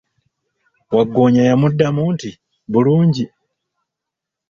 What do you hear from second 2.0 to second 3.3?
nti, bulungi.